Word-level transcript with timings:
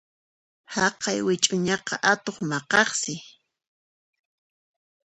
Chaqay 0.73 1.19
wik'uñaqa 1.27 1.95
atuq 2.11 2.37
maqaqsi. 2.49 3.15